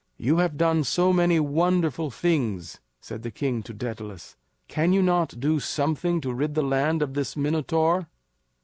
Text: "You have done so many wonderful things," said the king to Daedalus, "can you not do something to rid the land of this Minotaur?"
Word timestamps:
"You 0.17 0.37
have 0.37 0.57
done 0.57 0.83
so 0.83 1.13
many 1.13 1.39
wonderful 1.39 2.09
things," 2.09 2.79
said 3.01 3.21
the 3.21 3.29
king 3.29 3.61
to 3.61 3.71
Daedalus, 3.71 4.35
"can 4.67 4.93
you 4.93 5.03
not 5.03 5.39
do 5.39 5.59
something 5.59 6.19
to 6.21 6.33
rid 6.33 6.55
the 6.55 6.63
land 6.63 7.03
of 7.03 7.13
this 7.13 7.37
Minotaur?" 7.37 8.07